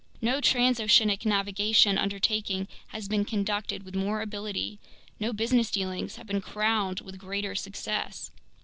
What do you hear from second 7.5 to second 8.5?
success.